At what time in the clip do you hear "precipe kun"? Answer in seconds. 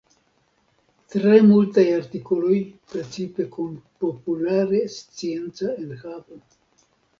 2.95-3.77